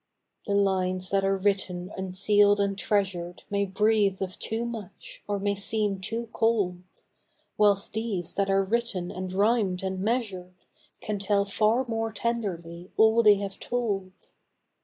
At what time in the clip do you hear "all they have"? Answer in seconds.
12.97-13.59